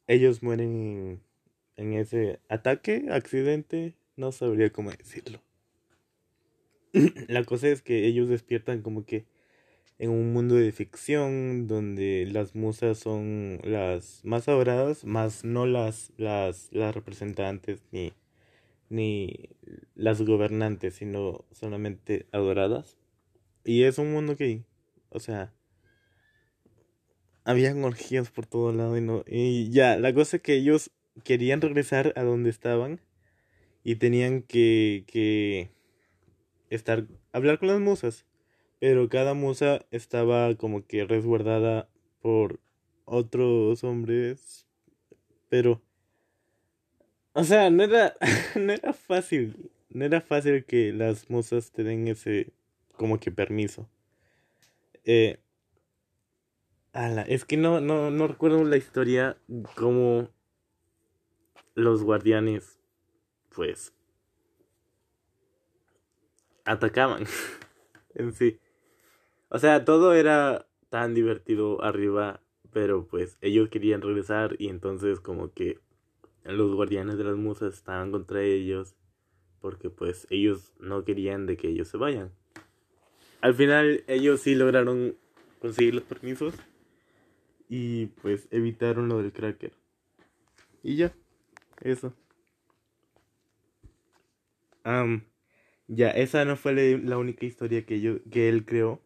ellos 0.07 0.43
mueren 0.43 1.21
en, 1.75 1.93
ese 1.93 2.39
ataque, 2.49 3.07
accidente, 3.11 3.95
no 4.15 4.31
sabría 4.31 4.71
cómo 4.71 4.91
decirlo. 4.91 5.41
La 7.27 7.43
cosa 7.43 7.69
es 7.69 7.81
que 7.81 8.05
ellos 8.05 8.29
despiertan 8.29 8.81
como 8.81 9.05
que 9.05 9.25
en 9.99 10.09
un 10.09 10.33
mundo 10.33 10.55
de 10.55 10.71
ficción 10.71 11.67
donde 11.67 12.27
las 12.31 12.55
musas 12.55 12.97
son 12.99 13.59
las 13.63 14.25
más 14.25 14.47
adoradas, 14.47 15.05
más 15.05 15.43
no 15.43 15.65
las, 15.65 16.11
las, 16.17 16.69
las 16.71 16.93
representantes 16.93 17.83
ni 17.91 18.13
ni 18.93 19.49
las 19.95 20.21
gobernantes, 20.21 20.95
sino 20.95 21.45
solamente 21.51 22.27
adoradas. 22.31 22.95
Y 23.65 23.83
es 23.83 23.97
un 23.97 24.13
mundo 24.13 24.35
que, 24.35 24.63
o 25.09 25.19
sea, 25.19 25.51
habían 27.45 27.83
orgías 27.83 28.29
por 28.31 28.45
todo 28.45 28.71
lado 28.71 28.97
y 28.97 29.01
no 29.01 29.23
y 29.27 29.69
ya, 29.71 29.97
la 29.97 30.13
cosa 30.13 30.37
es 30.37 30.43
que 30.43 30.55
ellos 30.55 30.91
querían 31.23 31.61
regresar 31.61 32.13
a 32.15 32.23
donde 32.23 32.49
estaban 32.49 33.01
y 33.83 33.95
tenían 33.95 34.41
que 34.43 35.03
que 35.07 35.71
estar 36.69 37.05
hablar 37.31 37.59
con 37.59 37.69
las 37.69 37.79
musas, 37.79 38.25
pero 38.79 39.09
cada 39.09 39.33
musa 39.33 39.85
estaba 39.91 40.55
como 40.55 40.85
que 40.85 41.05
resguardada 41.05 41.89
por 42.21 42.59
otros 43.05 43.83
hombres, 43.83 44.67
pero 45.49 45.81
o 47.33 47.43
sea, 47.43 47.69
no 47.69 47.83
era, 47.83 48.15
no 48.55 48.71
era 48.71 48.93
fácil. 48.93 49.71
No 49.89 50.05
era 50.05 50.21
fácil 50.21 50.65
que 50.65 50.93
las 50.93 51.29
musas 51.29 51.71
te 51.71 51.83
den 51.83 52.07
ese 52.07 52.53
como 52.95 53.19
que 53.19 53.31
permiso. 53.31 53.89
Eh, 55.03 55.39
ala, 56.93 57.23
es 57.23 57.43
que 57.43 57.57
no, 57.57 57.81
no, 57.81 58.11
no 58.11 58.27
recuerdo 58.27 58.63
la 58.63 58.77
historia 58.77 59.37
como 59.75 60.29
los 61.75 62.03
guardianes, 62.03 62.79
pues, 63.49 63.93
atacaban 66.65 67.25
en 68.15 68.33
sí. 68.33 68.59
O 69.49 69.59
sea, 69.59 69.85
todo 69.85 70.13
era 70.13 70.67
tan 70.89 71.13
divertido 71.13 71.83
arriba, 71.83 72.41
pero 72.71 73.07
pues 73.07 73.37
ellos 73.41 73.69
querían 73.69 74.01
regresar 74.01 74.55
y 74.59 74.69
entonces 74.69 75.19
como 75.19 75.51
que 75.51 75.79
los 76.43 76.73
guardianes 76.73 77.17
de 77.17 77.23
las 77.23 77.35
musas 77.35 77.73
estaban 77.73 78.11
contra 78.11 78.41
ellos 78.43 78.95
porque 79.59 79.89
pues 79.89 80.27
ellos 80.29 80.73
no 80.79 81.05
querían 81.05 81.45
de 81.45 81.57
que 81.57 81.69
ellos 81.69 81.87
se 81.87 81.97
vayan. 81.97 82.31
Al 83.41 83.53
final 83.53 84.03
ellos 84.07 84.41
sí 84.41 84.55
lograron 84.55 85.15
conseguir 85.59 85.95
los 85.95 86.03
permisos 86.03 86.53
y 87.75 88.05
pues 88.21 88.47
evitaron 88.51 89.07
lo 89.07 89.17
del 89.17 89.33
cracker. 89.33 89.73
Y 90.83 90.95
ya, 90.95 91.11
eso. 91.81 92.13
ya, 95.87 96.11
esa 96.11 96.45
no 96.45 96.55
fue 96.55 96.99
la 96.99 97.17
única 97.17 97.47
historia 97.47 97.83
que 97.83 97.99
yo 97.99 98.23
que 98.29 98.47
él 98.47 98.63
creó. 98.63 99.01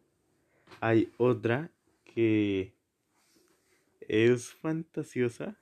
Hay 0.80 1.10
otra 1.16 1.70
que 2.04 2.74
es 4.00 4.52
fantasiosa 4.52 5.56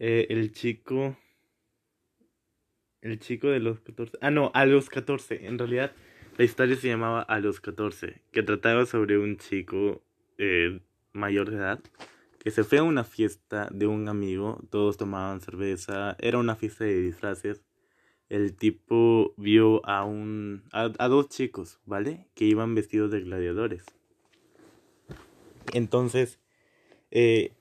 eh, 0.00 0.26
el 0.30 0.52
chico. 0.52 1.16
El 3.02 3.20
chico 3.20 3.46
de 3.46 3.60
los 3.60 3.78
14. 3.82 4.18
Ah, 4.20 4.32
no, 4.32 4.50
a 4.52 4.66
los 4.66 4.90
14. 4.90 5.46
En 5.46 5.60
realidad, 5.60 5.92
la 6.38 6.44
historia 6.44 6.74
se 6.74 6.88
llamaba 6.88 7.22
A 7.22 7.38
los 7.38 7.60
14. 7.60 8.20
Que 8.32 8.42
trataba 8.42 8.84
sobre 8.84 9.16
un 9.16 9.36
chico 9.36 10.02
eh, 10.38 10.80
mayor 11.16 11.50
de 11.50 11.56
edad. 11.56 11.80
Que 12.38 12.50
se 12.50 12.62
fue 12.62 12.78
a 12.78 12.82
una 12.84 13.04
fiesta 13.04 13.68
de 13.72 13.86
un 13.86 14.08
amigo. 14.08 14.60
Todos 14.70 14.96
tomaban 14.96 15.40
cerveza. 15.40 16.16
Era 16.20 16.38
una 16.38 16.54
fiesta 16.54 16.84
de 16.84 17.00
disfraces. 17.00 17.64
El 18.28 18.54
tipo 18.56 19.34
vio 19.36 19.84
a 19.86 20.04
un. 20.04 20.64
a, 20.72 20.92
a 20.98 21.08
dos 21.08 21.28
chicos, 21.28 21.80
¿vale? 21.84 22.28
Que 22.34 22.44
iban 22.44 22.74
vestidos 22.74 23.10
de 23.10 23.20
gladiadores. 23.20 23.84
Entonces. 25.72 26.38
Eh, 27.10 27.52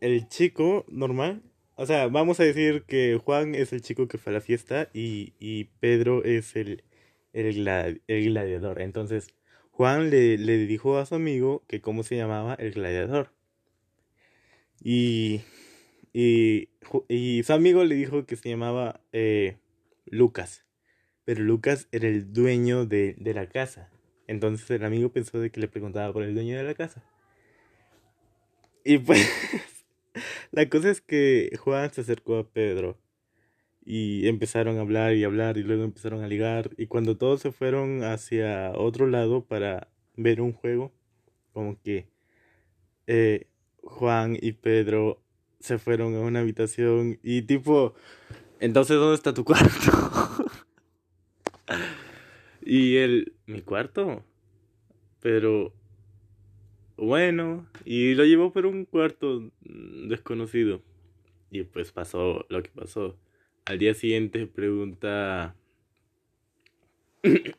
el 0.00 0.28
chico 0.28 0.84
normal 0.88 1.42
o 1.78 1.84
sea, 1.84 2.08
vamos 2.08 2.40
a 2.40 2.44
decir 2.44 2.84
que 2.84 3.20
Juan 3.22 3.54
es 3.54 3.70
el 3.74 3.82
chico 3.82 4.08
que 4.08 4.16
fue 4.16 4.32
a 4.32 4.34
la 4.34 4.40
fiesta 4.40 4.88
y, 4.94 5.34
y 5.38 5.64
Pedro 5.78 6.24
es 6.24 6.56
el, 6.56 6.84
el, 7.34 7.68
el, 8.06 8.24
gladiador. 8.24 8.80
Entonces, 8.80 9.34
Juan 9.76 10.08
le, 10.08 10.38
le 10.38 10.56
dijo 10.66 10.96
a 10.96 11.04
su 11.04 11.16
amigo 11.16 11.62
que 11.68 11.82
cómo 11.82 12.02
se 12.02 12.16
llamaba 12.16 12.54
el 12.54 12.72
gladiador. 12.72 13.30
Y, 14.82 15.42
y, 16.14 16.70
y 17.08 17.42
su 17.42 17.52
amigo 17.52 17.84
le 17.84 17.94
dijo 17.94 18.24
que 18.24 18.36
se 18.36 18.48
llamaba 18.48 19.02
eh, 19.12 19.58
Lucas. 20.06 20.64
Pero 21.26 21.42
Lucas 21.42 21.88
era 21.92 22.08
el 22.08 22.32
dueño 22.32 22.86
de, 22.86 23.16
de 23.18 23.34
la 23.34 23.50
casa. 23.50 23.90
Entonces 24.26 24.70
el 24.70 24.82
amigo 24.82 25.12
pensó 25.12 25.40
de 25.40 25.50
que 25.50 25.60
le 25.60 25.68
preguntaba 25.68 26.10
por 26.10 26.22
el 26.22 26.32
dueño 26.32 26.56
de 26.56 26.64
la 26.64 26.72
casa. 26.72 27.04
Y 28.82 28.96
pues 28.96 29.28
la 30.52 30.70
cosa 30.70 30.90
es 30.90 31.02
que 31.02 31.54
Juan 31.60 31.92
se 31.92 32.00
acercó 32.00 32.38
a 32.38 32.48
Pedro 32.48 32.96
y 33.86 34.26
empezaron 34.26 34.78
a 34.78 34.80
hablar 34.80 35.14
y 35.14 35.22
hablar 35.22 35.56
y 35.56 35.62
luego 35.62 35.84
empezaron 35.84 36.24
a 36.24 36.28
ligar 36.28 36.70
y 36.76 36.88
cuando 36.88 37.16
todos 37.16 37.40
se 37.40 37.52
fueron 37.52 38.02
hacia 38.02 38.72
otro 38.72 39.06
lado 39.06 39.44
para 39.44 39.88
ver 40.16 40.40
un 40.40 40.52
juego, 40.52 40.92
como 41.52 41.80
que 41.80 42.08
eh, 43.06 43.46
Juan 43.82 44.36
y 44.40 44.52
Pedro 44.52 45.22
se 45.60 45.78
fueron 45.78 46.16
a 46.16 46.20
una 46.20 46.40
habitación 46.40 47.20
y 47.22 47.42
tipo, 47.42 47.94
entonces 48.58 48.96
¿dónde 48.96 49.14
está 49.14 49.32
tu 49.32 49.44
cuarto? 49.44 49.70
y 52.62 52.96
él, 52.96 53.34
mi 53.46 53.62
cuarto, 53.62 54.24
pero 55.20 55.72
bueno, 56.96 57.66
y 57.84 58.14
lo 58.14 58.24
llevó 58.24 58.52
por 58.52 58.66
un 58.66 58.84
cuarto 58.84 59.52
desconocido. 59.60 60.82
Y 61.50 61.62
pues 61.62 61.92
pasó 61.92 62.44
lo 62.48 62.62
que 62.62 62.70
pasó. 62.70 63.16
Al 63.66 63.78
día 63.80 63.94
siguiente 63.94 64.46
pregunta... 64.46 65.56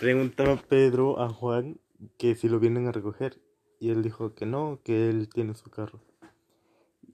Preguntaba 0.00 0.56
Pedro 0.56 1.20
a 1.20 1.28
Juan 1.28 1.78
que 2.18 2.34
si 2.34 2.48
lo 2.48 2.58
vienen 2.58 2.88
a 2.88 2.92
recoger. 2.92 3.40
Y 3.78 3.90
él 3.90 4.02
dijo 4.02 4.34
que 4.34 4.44
no, 4.44 4.80
que 4.82 5.08
él 5.08 5.28
tiene 5.28 5.54
su 5.54 5.70
carro. 5.70 6.02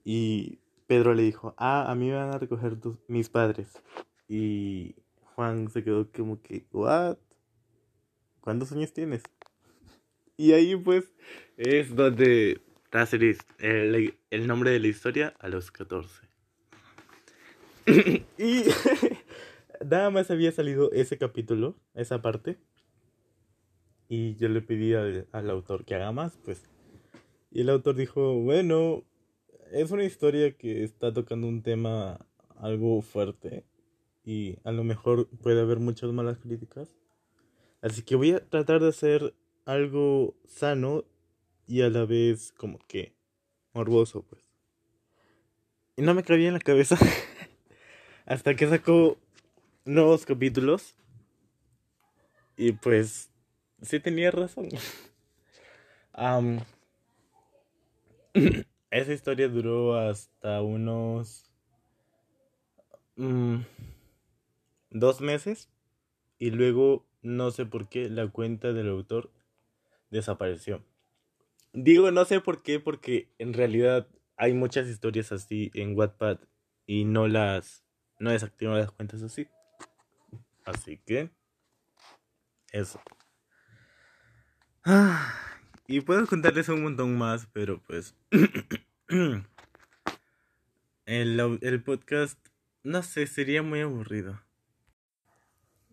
Y 0.03 0.57
Pedro 0.87 1.13
le 1.13 1.21
dijo, 1.21 1.53
ah, 1.59 1.91
a 1.91 1.93
mí 1.93 2.07
me 2.09 2.15
van 2.15 2.33
a 2.33 2.39
recoger 2.39 2.77
mis 3.07 3.29
padres. 3.29 3.79
Y 4.27 4.95
Juan 5.35 5.69
se 5.69 5.83
quedó 5.83 6.11
como 6.11 6.41
que, 6.41 6.65
¿what? 6.71 7.17
¿Cuántos 8.41 8.71
años 8.71 8.93
tienes? 8.93 9.21
Y 10.37 10.53
ahí 10.53 10.75
pues 10.75 11.13
es 11.55 11.95
donde 11.95 12.61
nace 12.91 13.37
el, 13.59 14.17
el 14.31 14.47
nombre 14.47 14.71
de 14.71 14.79
la 14.79 14.87
historia 14.87 15.35
a 15.37 15.49
los 15.49 15.69
14. 15.69 16.34
y 18.37 18.63
nada 19.85 20.09
más 20.09 20.31
había 20.31 20.51
salido 20.51 20.91
ese 20.91 21.17
capítulo, 21.17 21.75
esa 21.93 22.21
parte. 22.21 22.57
Y 24.07 24.35
yo 24.35 24.49
le 24.49 24.61
pedí 24.61 24.93
al, 24.93 25.49
autor 25.49 25.85
que 25.85 25.95
haga 25.95 26.11
más, 26.11 26.37
pues. 26.43 26.63
Y 27.51 27.61
el 27.61 27.69
autor 27.69 27.95
dijo, 27.95 28.35
bueno, 28.41 29.03
es 29.71 29.91
una 29.91 30.03
historia 30.03 30.51
que 30.55 30.83
está 30.83 31.13
tocando 31.13 31.47
un 31.47 31.63
tema 31.63 32.19
algo 32.57 33.01
fuerte. 33.01 33.63
Y 34.23 34.57
a 34.63 34.71
lo 34.71 34.83
mejor 34.83 35.27
puede 35.41 35.61
haber 35.61 35.79
muchas 35.79 36.11
malas 36.11 36.37
críticas. 36.39 36.95
Así 37.81 38.01
que 38.01 38.15
voy 38.15 38.31
a 38.31 38.39
tratar 38.39 38.81
de 38.81 38.89
hacer 38.89 39.35
algo 39.65 40.35
sano 40.47 41.03
y 41.67 41.81
a 41.81 41.89
la 41.89 42.05
vez 42.05 42.51
como 42.51 42.79
que 42.87 43.13
morboso, 43.73 44.23
pues. 44.23 44.43
Y 45.97 46.01
no 46.01 46.13
me 46.13 46.23
cabía 46.23 46.47
en 46.47 46.55
la 46.55 46.59
cabeza 46.59 46.97
hasta 48.25 48.55
que 48.55 48.67
sacó 48.67 49.17
nuevos 49.85 50.25
capítulos. 50.25 50.95
Y 52.57 52.71
pues 52.71 53.29
sí 53.81 53.99
tenía 53.99 54.31
razón. 54.31 54.69
esa 58.91 59.13
historia 59.13 59.49
duró 59.49 59.97
hasta 59.97 60.61
unos 60.61 61.51
mm, 63.17 63.57
dos 64.89 65.21
meses 65.21 65.69
y 66.39 66.51
luego 66.51 67.05
no 67.21 67.51
sé 67.51 67.65
por 67.65 67.89
qué 67.89 68.09
la 68.09 68.27
cuenta 68.27 68.71
del 68.71 68.89
autor 68.89 69.31
desapareció. 70.09 70.83
Digo 71.73 72.09
no 72.11 72.23
sé 72.23 72.39
por 72.39 72.63
qué 72.63 72.79
porque 72.79 73.27
en 73.37 73.53
realidad 73.53 74.07
hay 74.37 74.53
muchas 74.53 74.87
historias 74.87 75.33
así 75.33 75.71
en 75.73 75.97
Wattpad 75.97 76.39
y 76.87 77.03
no 77.03 77.27
las 77.27 77.84
no 78.19 78.31
desactivo 78.31 78.73
las 78.73 78.91
cuentas 78.91 79.21
así. 79.21 79.47
Así 80.65 80.97
que 80.97 81.29
eso. 82.71 82.99
Ah, 84.83 85.33
y 85.87 86.01
puedo 86.01 86.25
contarles 86.27 86.69
un 86.69 86.83
montón 86.83 87.17
más, 87.17 87.47
pero 87.53 87.81
pues 87.81 88.15
el 91.05 91.83
podcast, 91.83 92.39
no 92.83 93.03
sé, 93.03 93.27
sería 93.27 93.63
muy 93.63 93.81
aburrido. 93.81 94.41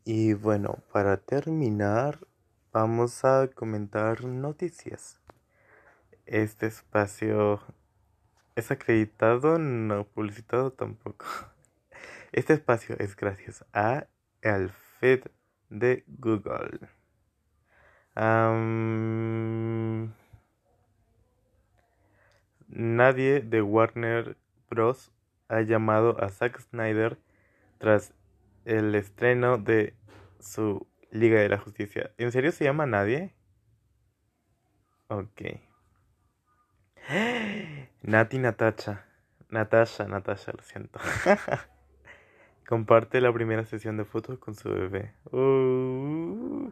Y 0.05 0.33
bueno, 0.33 0.83
para 0.93 1.17
terminar, 1.17 2.27
vamos 2.73 3.25
a 3.25 3.49
comentar 3.55 4.25
noticias. 4.25 5.21
Este 6.27 6.67
espacio 6.67 7.61
es 8.57 8.71
acreditado, 8.71 9.59
no 9.59 10.05
publicitado 10.05 10.73
tampoco. 10.73 11.27
Este 12.33 12.55
espacio 12.55 12.97
es 12.99 13.17
gracias 13.17 13.65
a 13.73 14.07
el 14.41 14.71
feed 14.71 15.23
de 15.69 16.05
Google. 16.07 16.81
nadie 22.69 23.41
de 23.41 23.63
Warner 23.63 24.37
Bros. 24.69 25.13
ha 25.49 25.61
llamado 25.63 26.23
a 26.23 26.29
Zack 26.29 26.61
Snyder 26.61 27.19
tras 27.79 28.15
el 28.65 28.95
estreno 28.95 29.59
de 29.59 29.95
su 30.41 30.87
Liga 31.11 31.41
de 31.41 31.49
la 31.49 31.59
Justicia. 31.59 32.13
¿En 32.19 32.33
serio 32.33 32.53
se 32.53 32.65
llama 32.65 32.87
nadie? 32.87 33.35
Ok. 35.09 35.43
Nati 38.03 38.39
Natasha. 38.39 39.05
Natasha, 39.51 40.07
Natasha, 40.07 40.53
lo 40.53 40.63
siento. 40.63 40.99
Comparte 42.67 43.21
la 43.21 43.33
primera 43.33 43.65
sesión 43.65 43.97
de 43.97 44.05
fotos 44.05 44.39
con 44.39 44.55
su 44.55 44.71
bebé. 44.71 45.13
Uh. 45.31 46.71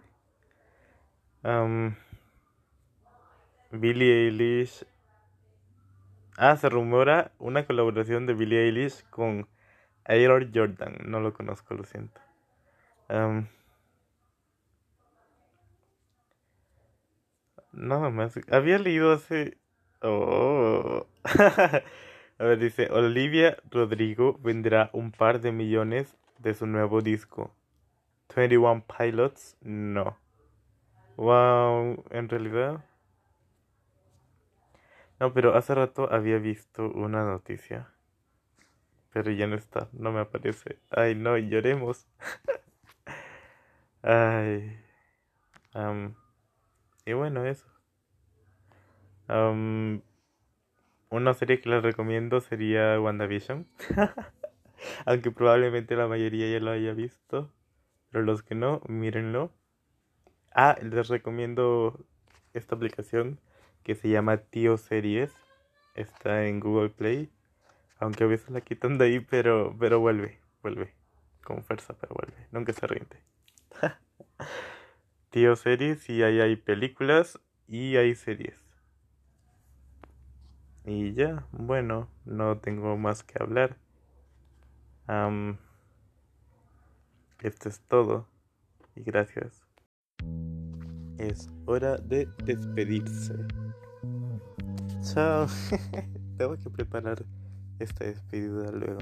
Billie 3.73 4.27
Eilish. 4.27 4.85
Ah, 6.37 6.57
se 6.57 6.69
rumora 6.69 7.33
una 7.39 7.67
colaboración 7.67 8.27
de 8.27 8.35
Billie 8.35 8.65
Eilish 8.65 9.05
con 9.11 9.49
Aylor 10.05 10.49
Jordan. 10.55 10.97
No 11.05 11.21
lo 11.21 11.33
conozco, 11.35 11.75
lo 11.75 11.85
siento. 11.85 12.21
nada 17.73 18.11
más. 18.11 18.39
Había 18.51 18.79
leído 18.79 19.13
hace. 19.13 19.59
Oh. 20.03 21.07
A 22.41 22.45
ver, 22.45 22.59
dice, 22.59 22.89
Olivia 22.91 23.59
Rodrigo 23.71 24.39
vendrá 24.43 24.89
un 24.95 25.13
par 25.13 25.43
de 25.43 25.53
millones 25.53 26.17
de 26.39 26.55
su 26.55 26.67
nuevo 26.67 27.03
disco. 27.03 27.55
21 28.35 28.83
Pilots, 28.87 29.59
no. 29.61 30.17
Wow, 31.19 32.03
en 32.09 32.31
realidad. 32.31 32.83
No, 35.19 35.35
pero 35.35 35.55
hace 35.55 35.75
rato 35.75 36.11
había 36.11 36.39
visto 36.39 36.91
una 36.91 37.25
noticia. 37.25 37.93
Pero 39.13 39.31
ya 39.33 39.47
no 39.47 39.57
está, 39.57 39.91
no 39.93 40.11
me 40.11 40.21
aparece. 40.21 40.79
Ay, 40.89 41.15
no, 41.15 41.37
lloremos. 41.37 42.09
Ay. 44.03 44.83
y 47.05 47.13
bueno, 47.13 47.45
eso. 47.45 47.67
Um, 49.29 50.01
una 51.11 51.35
serie 51.35 51.61
que 51.61 51.69
les 51.69 51.83
recomiendo 51.83 52.41
sería 52.41 53.01
WandaVision. 53.01 53.67
Aunque 55.05 55.31
probablemente 55.31 55.97
la 55.97 56.07
mayoría 56.07 56.51
ya 56.51 56.61
lo 56.61 56.71
haya 56.71 56.95
visto. 56.95 57.53
Pero 58.11 58.25
los 58.25 58.43
que 58.43 58.55
no, 58.55 58.81
mírenlo. 58.89 59.53
Ah, 60.53 60.77
les 60.83 61.09
recomiendo 61.09 62.07
esta 62.55 62.75
aplicación 62.75 63.41
que 63.83 63.95
se 63.95 64.09
llama 64.09 64.39
Tío 64.39 64.77
Series. 64.79 65.33
Está 65.95 66.47
en 66.47 66.61
Google 66.61 66.91
Play. 66.91 67.31
Aunque 67.99 68.25
a 68.25 68.29
veces 68.29 68.51
la 68.51 68.61
quitan 68.61 68.97
de 68.97 69.07
ahí, 69.07 69.21
pero, 69.21 69.77
pero 69.79 70.01
vuelve, 70.01 70.41
vuelve. 70.63 70.95
Con 71.43 71.65
fuerza, 71.65 71.95
pero 72.01 72.15
vuelve. 72.15 72.47
Nunca 72.53 72.73
se 72.73 72.87
rinde. 72.87 73.23
Tío 75.31 75.57
Series 75.57 76.09
y 76.09 76.23
ahí 76.23 76.41
hay 76.41 76.57
películas 76.57 77.39
y 77.67 77.97
hay 77.97 78.15
series. 78.15 78.70
Y 80.85 81.13
ya, 81.15 81.47
bueno, 81.53 82.09
no 82.25 82.59
tengo 82.59 82.97
más 82.97 83.23
que 83.23 83.43
hablar. 83.43 83.77
esto 87.43 87.69
es 87.69 87.81
todo. 87.89 88.27
Y 88.95 89.03
gracias. 89.03 89.63
Es 91.19 91.49
hora 91.67 91.97
de 91.97 92.29
despedirse. 92.45 93.35
Chao. 95.03 95.47
tengo 96.39 96.57
que 96.57 96.71
preparar 96.71 97.25
esta 97.79 98.05
despedida 98.05 98.71
luego. 98.73 99.01